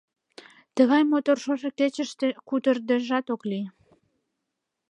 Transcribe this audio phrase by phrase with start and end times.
[0.75, 3.65] Тыгай мотор шошо кечыште кутырыдежат ок лий.